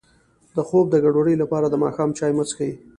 د 0.55 0.57
خوب 0.67 0.85
د 0.91 0.95
ګډوډۍ 1.03 1.35
لپاره 1.39 1.67
د 1.69 1.75
ماښام 1.83 2.09
چای 2.17 2.31
مه 2.37 2.43
څښئ 2.49 2.71